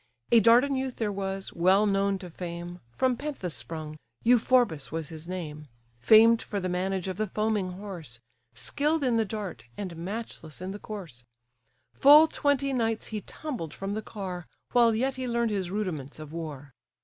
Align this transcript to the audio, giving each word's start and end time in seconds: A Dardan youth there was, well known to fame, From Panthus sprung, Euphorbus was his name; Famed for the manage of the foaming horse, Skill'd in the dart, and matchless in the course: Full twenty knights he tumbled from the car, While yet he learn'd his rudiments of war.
A 0.31 0.39
Dardan 0.39 0.75
youth 0.75 0.95
there 0.95 1.11
was, 1.11 1.53
well 1.53 1.85
known 1.85 2.17
to 2.17 2.31
fame, 2.31 2.79
From 2.91 3.15
Panthus 3.15 3.53
sprung, 3.53 3.97
Euphorbus 4.23 4.91
was 4.91 5.09
his 5.09 5.27
name; 5.27 5.67
Famed 5.99 6.41
for 6.41 6.59
the 6.59 6.67
manage 6.67 7.07
of 7.07 7.17
the 7.17 7.27
foaming 7.27 7.73
horse, 7.73 8.19
Skill'd 8.55 9.03
in 9.03 9.17
the 9.17 9.25
dart, 9.25 9.65
and 9.77 9.95
matchless 9.95 10.59
in 10.59 10.71
the 10.71 10.79
course: 10.79 11.23
Full 11.93 12.27
twenty 12.27 12.73
knights 12.73 13.09
he 13.13 13.21
tumbled 13.21 13.75
from 13.75 13.93
the 13.93 14.01
car, 14.01 14.47
While 14.71 14.95
yet 14.95 15.17
he 15.17 15.27
learn'd 15.27 15.51
his 15.51 15.69
rudiments 15.69 16.17
of 16.17 16.33
war. 16.33 16.73